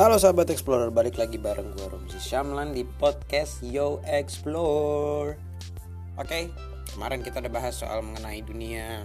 [0.00, 5.36] Halo sahabat Explorer, balik lagi bareng gue Romzi Syamlan di podcast Yo Explore.
[6.16, 6.48] Oke,
[6.96, 9.04] kemarin kita udah bahas soal mengenai dunia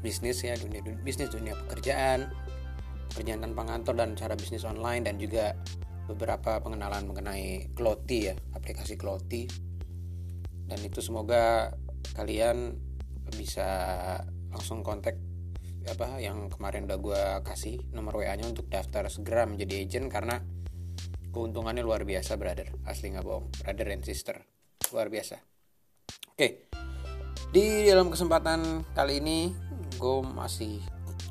[0.00, 2.32] bisnis ya Dunia, dunia bisnis, dunia pekerjaan
[3.12, 5.52] Pekerjaan tanpa kantor dan cara bisnis online Dan juga
[6.08, 9.44] beberapa pengenalan mengenai Kloti ya, aplikasi Kloti.
[10.64, 11.76] Dan itu semoga
[12.16, 12.72] kalian
[13.36, 13.68] bisa
[14.48, 15.20] langsung kontak
[15.84, 20.40] apa yang kemarin udah gue kasih nomor WA nya untuk daftar segera menjadi agent karena
[21.28, 22.72] keuntungannya luar biasa brother.
[22.88, 23.52] Asli nggak bohong.
[23.60, 24.40] Brother and sister.
[24.94, 25.36] Luar biasa.
[26.32, 26.72] Oke.
[27.52, 29.52] Di dalam kesempatan kali ini
[30.00, 30.80] gue masih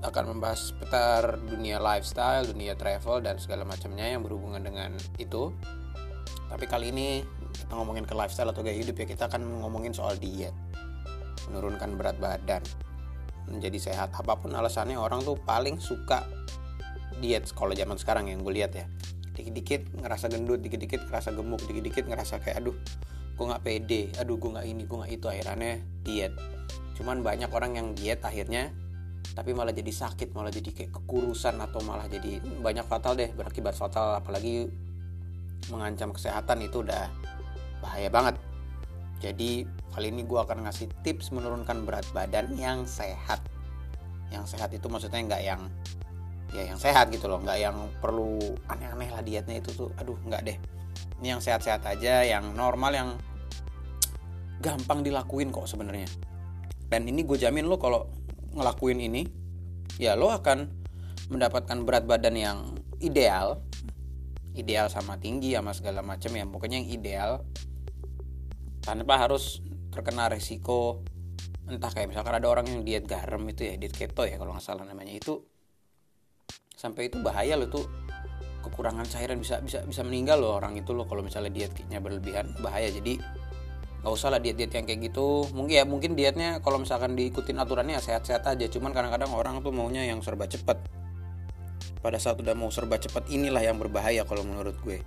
[0.03, 5.49] akan membahas seputar dunia lifestyle dunia travel dan segala macamnya yang berhubungan dengan itu.
[6.51, 7.25] Tapi kali ini
[7.57, 10.53] kita ngomongin ke lifestyle atau gaya hidup ya kita akan ngomongin soal diet.
[11.49, 12.61] Menurunkan berat badan
[13.49, 14.15] menjadi sehat.
[14.15, 16.23] Apa pun alasannya orang tuh paling suka
[17.19, 17.47] diet.
[17.51, 18.85] Kalau zaman sekarang yang gue lihat ya
[19.33, 22.77] dikit-dikit ngerasa gendut dikit-dikit ngerasa gemuk dikit-dikit ngerasa kayak aduh
[23.33, 26.33] gue nggak pede aduh gue nggak ini gue nggak itu akhirnya diet.
[26.93, 28.69] Cuman banyak orang yang diet akhirnya
[29.33, 33.73] tapi malah jadi sakit malah jadi kayak kekurusan atau malah jadi banyak fatal deh berakibat
[33.73, 34.21] fatal.
[34.21, 34.69] Apalagi
[35.71, 37.09] mengancam kesehatan itu udah
[37.81, 38.35] bahaya banget.
[39.23, 43.39] Jadi kali ini gue akan ngasih tips menurunkan berat badan yang sehat.
[44.33, 45.61] Yang sehat itu maksudnya nggak yang
[46.53, 49.89] ya yang sehat gitu loh, nggak yang perlu aneh-aneh lah dietnya itu tuh.
[50.01, 50.57] Aduh nggak deh.
[51.21, 53.09] Ini yang sehat-sehat aja, yang normal, yang
[54.59, 56.09] gampang dilakuin kok sebenarnya.
[56.89, 58.09] Dan ini gue jamin lo kalau
[58.53, 59.25] ngelakuin ini,
[60.01, 60.67] ya lo akan
[61.31, 62.57] mendapatkan berat badan yang
[62.99, 63.63] ideal,
[64.53, 66.45] ideal sama tinggi sama segala macam ya.
[66.45, 67.31] Pokoknya yang ideal
[68.83, 69.63] tanpa harus
[69.93, 71.05] terkena resiko
[71.63, 74.65] entah kayak misalkan ada orang yang diet garam itu ya diet keto ya kalau nggak
[74.65, 75.39] salah namanya itu.
[76.75, 77.85] Sampai itu bahaya loh tuh.
[78.63, 82.91] Kekurangan cairan bisa bisa bisa meninggal loh orang itu loh kalau misalnya dietnya berlebihan bahaya.
[82.91, 83.19] Jadi
[84.03, 85.47] nggak usah lah diet diet yang kayak gitu.
[85.55, 88.65] Mungkin ya mungkin dietnya kalau misalkan diikutin aturannya ya sehat-sehat aja.
[88.67, 90.75] Cuman kadang-kadang orang tuh maunya yang serba cepet
[92.03, 94.99] pada saat udah mau serba cepet inilah yang berbahaya kalau menurut gue.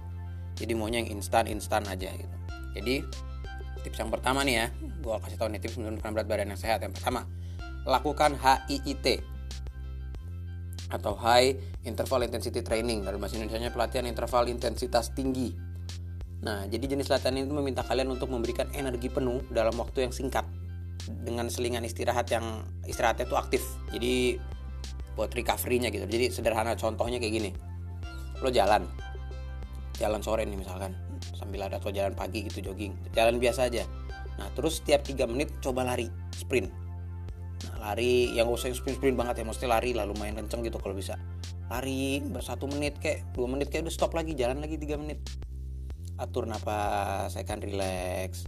[0.57, 2.37] Jadi maunya yang instan instan aja gitu.
[2.77, 3.05] Jadi
[3.87, 4.67] tips yang pertama nih ya.
[4.99, 6.83] Gue kasih tahu nih tips menurunkan berat badan yang sehat.
[6.83, 7.23] Yang pertama
[7.87, 9.23] lakukan HIIT
[10.91, 11.55] atau High
[11.87, 13.07] Interval Intensity Training.
[13.07, 15.55] Dalam bahasa Indonesia pelatihan interval intensitas tinggi.
[16.43, 20.43] Nah jadi jenis latihan ini meminta kalian untuk memberikan energi penuh dalam waktu yang singkat.
[21.07, 23.63] Dengan selingan istirahat yang istirahatnya itu aktif.
[23.95, 24.43] Jadi
[25.15, 26.11] buat recovery-nya gitu.
[26.11, 27.51] Jadi sederhana contohnya kayak gini.
[28.43, 28.83] Lo jalan.
[29.97, 31.06] Jalan sore nih misalkan
[31.37, 32.97] sambil ada atau jalan pagi gitu jogging.
[33.13, 33.85] Jalan biasa aja.
[34.37, 36.69] Nah terus setiap 3 menit coba lari sprint.
[37.73, 40.77] Nah lari yang gak usah sprint sprint banget ya mesti lari lah lumayan kenceng gitu
[40.77, 41.17] kalau bisa.
[41.73, 45.25] Lari satu menit kayak dua menit kayak udah stop lagi jalan lagi 3 menit.
[46.17, 48.45] Atur napas saya kan relax.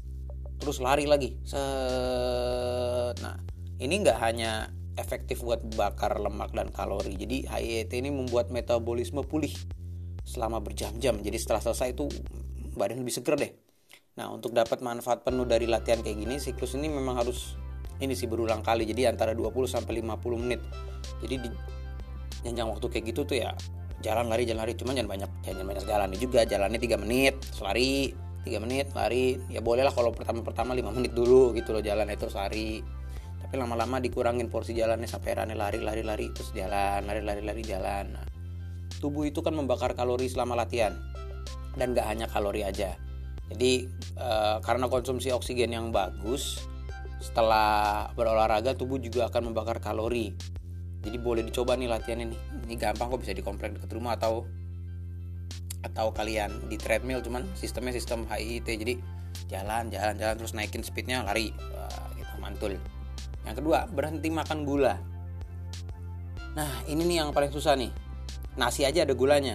[0.58, 3.16] Terus lari lagi set.
[3.24, 3.36] Nah
[3.78, 7.14] ini nggak hanya efektif buat bakar lemak dan kalori.
[7.14, 9.54] Jadi HIIT ini membuat metabolisme pulih
[10.26, 11.22] selama berjam-jam.
[11.22, 12.10] Jadi setelah selesai itu
[12.78, 13.52] badan lebih seger deh.
[14.18, 17.54] Nah untuk dapat manfaat penuh dari latihan kayak gini siklus ini memang harus
[17.98, 18.86] ini sih berulang kali.
[18.86, 20.62] Jadi antara 20 sampai 50 menit.
[21.22, 21.50] Jadi di
[22.46, 23.50] jenjang waktu kayak gitu tuh ya
[24.02, 24.74] jalan lari jalan lari.
[24.78, 28.14] Cuman jangan banyak jangan banyak jalan juga jalannya 3 menit lari
[28.46, 29.38] 3 menit lari.
[29.50, 32.82] Ya bolehlah kalau pertama-pertama 5 menit dulu gitu loh jalan itu lari.
[33.38, 37.62] Tapi lama-lama dikurangin porsi jalannya sampai rane lari lari lari terus jalan lari lari lari
[37.62, 38.18] jalan.
[38.18, 38.26] Nah,
[38.98, 40.98] tubuh itu kan membakar kalori selama latihan
[41.78, 42.98] dan gak hanya kalori aja.
[43.48, 44.30] Jadi e,
[44.60, 46.68] karena konsumsi oksigen yang bagus
[47.22, 50.36] setelah berolahraga tubuh juga akan membakar kalori.
[51.00, 52.36] Jadi boleh dicoba nih latihan ini.
[52.66, 54.44] Ini gampang kok bisa di komplek dekat rumah atau
[55.86, 58.94] atau kalian di treadmill cuman sistemnya sistem HIIT jadi
[59.46, 62.72] jalan jalan jalan terus naikin speednya lari Wah, gitu mantul
[63.46, 64.98] yang kedua berhenti makan gula
[66.58, 67.94] nah ini nih yang paling susah nih
[68.58, 69.54] nasi aja ada gulanya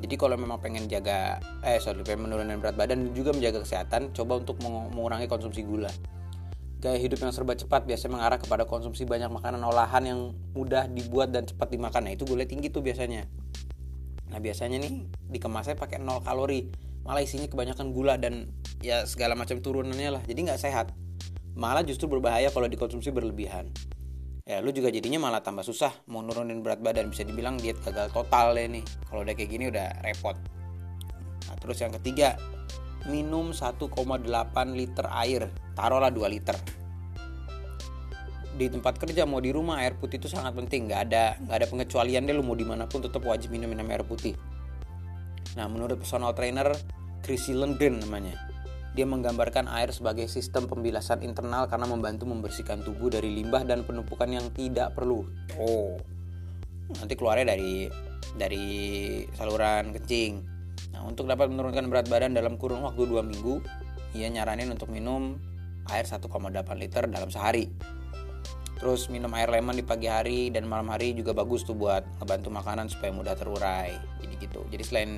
[0.00, 4.10] jadi kalau memang pengen jaga eh sorry pengen menurunkan berat badan dan juga menjaga kesehatan
[4.16, 5.92] coba untuk mengurangi konsumsi gula.
[6.82, 10.20] Gaya hidup yang serba cepat biasanya mengarah kepada konsumsi banyak makanan olahan yang
[10.56, 12.10] mudah dibuat dan cepat dimakan.
[12.10, 13.30] Nah itu gula tinggi tuh biasanya.
[14.34, 16.66] Nah biasanya nih dikemasnya pakai 0 kalori.
[17.06, 18.50] Malah isinya kebanyakan gula dan
[18.82, 20.22] ya segala macam turunannya lah.
[20.26, 20.90] Jadi nggak sehat.
[21.54, 23.70] Malah justru berbahaya kalau dikonsumsi berlebihan
[24.52, 27.08] ya lu juga jadinya malah tambah susah mau nurunin berat badan.
[27.08, 28.84] Bisa dibilang diet gagal total deh nih.
[29.08, 30.36] Kalau udah kayak gini udah repot.
[31.48, 32.36] Nah terus yang ketiga
[33.08, 33.88] minum 1,8
[34.76, 35.48] liter air.
[35.72, 36.56] Taruhlah 2 liter.
[38.52, 40.92] Di tempat kerja mau di rumah air putih itu sangat penting.
[40.92, 43.88] Nggak ada nggak ada pengecualian deh lu mau di mana pun tetap wajib minum minum
[43.88, 44.36] air putih.
[45.52, 46.72] Nah, menurut personal trainer
[47.24, 48.51] Chrissy London namanya.
[48.92, 54.28] Dia menggambarkan air sebagai sistem pembilasan internal karena membantu membersihkan tubuh dari limbah dan penumpukan
[54.28, 55.24] yang tidak perlu.
[55.56, 55.96] Oh,
[57.00, 57.88] nanti keluarnya dari
[58.36, 58.66] dari
[59.32, 60.44] saluran kencing.
[60.92, 63.64] Nah, untuk dapat menurunkan berat badan dalam kurun waktu 2 minggu,
[64.12, 65.40] ia nyaranin untuk minum
[65.88, 66.28] air 1,8
[66.76, 67.72] liter dalam sehari.
[68.76, 72.50] Terus minum air lemon di pagi hari dan malam hari juga bagus tuh buat ngebantu
[72.50, 73.94] makanan supaya mudah terurai.
[74.20, 74.60] Jadi gitu.
[74.68, 75.10] Jadi selain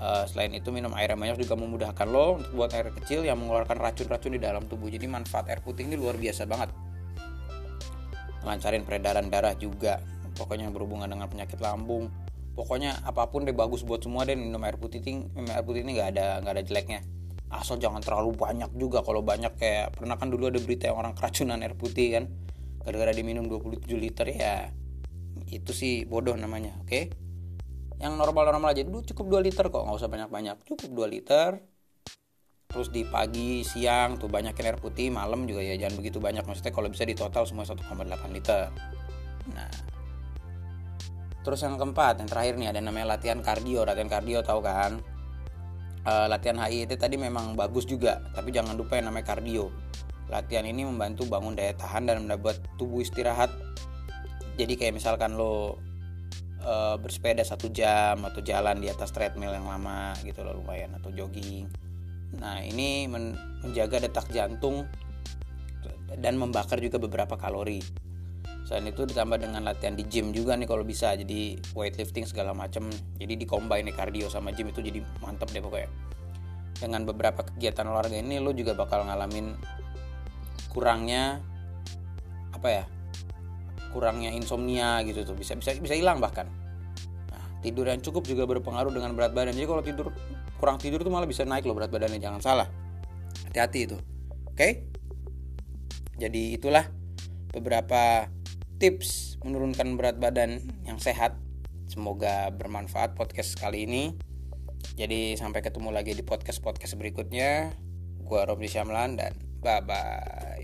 [0.00, 3.40] uh, selain itu minum air yang banyak juga memudahkan lo untuk buat air kecil yang
[3.40, 4.88] mengeluarkan racun-racun di dalam tubuh.
[4.88, 6.70] Jadi manfaat air putih ini luar biasa banget.
[8.44, 9.98] Lancarin peredaran darah juga.
[10.36, 12.12] Pokoknya berhubungan dengan penyakit lambung.
[12.56, 15.84] Pokoknya apa pun deh bagus buat semua deh minum air putih ini minum air putih
[15.84, 17.00] ini nggak ada nggak ada jeleknya
[17.50, 21.14] asal jangan terlalu banyak juga kalau banyak kayak pernah kan dulu ada berita yang orang
[21.14, 22.24] keracunan air putih kan
[22.82, 24.70] gara-gara diminum 27 liter ya
[25.50, 27.04] itu sih bodoh namanya oke okay?
[28.00, 28.84] Yang normal-normal aja.
[28.84, 30.56] Dulu cukup 2 liter kok nggak usah banyak-banyak.
[30.68, 31.60] Cukup 2 liter.
[32.66, 36.44] Terus di pagi siang tuh banyakin air putih malam juga ya jangan begitu banyak.
[36.44, 37.80] Maksudnya kalau bisa di total semua 1,8
[38.36, 38.68] liter.
[39.54, 39.72] Nah.
[41.40, 43.86] Terus yang keempat yang terakhir nih ada namanya latihan kardio.
[43.86, 45.00] Latihan kardio tahu kan?
[46.06, 49.72] Uh, latihan HIIT tadi memang bagus juga tapi jangan lupa yang namanya kardio.
[50.26, 53.54] Latihan ini membantu bangun daya tahan dan membuat tubuh istirahat.
[54.58, 55.78] Jadi kayak misalkan lo
[56.66, 61.14] uh, bersepeda satu jam atau jalan di atas treadmill yang lama gitu loh lumayan atau
[61.14, 61.70] jogging
[62.42, 64.84] nah ini men menjaga detak jantung
[66.18, 67.80] dan membakar juga beberapa kalori
[68.66, 72.90] Selain itu ditambah dengan latihan di gym juga nih kalau bisa jadi weightlifting segala macam.
[73.14, 75.86] Jadi dicombine nih cardio sama gym itu jadi mantep deh pokoknya.
[76.74, 79.54] Dengan beberapa kegiatan olahraga ini lo juga bakal ngalamin
[80.74, 81.38] kurangnya
[82.50, 82.84] apa ya?
[83.90, 85.36] Kurangnya insomnia gitu tuh.
[85.36, 86.48] Bisa bisa bisa hilang bahkan.
[87.30, 89.54] Nah, tidur yang cukup juga berpengaruh dengan berat badan.
[89.54, 90.06] Jadi kalau tidur
[90.56, 92.20] kurang tidur tuh malah bisa naik loh berat badannya.
[92.20, 92.68] Jangan salah.
[93.50, 93.96] Hati-hati itu.
[94.48, 94.88] Oke?
[96.16, 96.88] Jadi itulah
[97.52, 98.28] beberapa
[98.80, 101.36] tips menurunkan berat badan yang sehat.
[101.86, 104.16] Semoga bermanfaat podcast kali ini.
[104.96, 107.76] Jadi sampai ketemu lagi di podcast-podcast berikutnya.
[108.24, 110.55] Gua Robi Syamlan dan bye bye.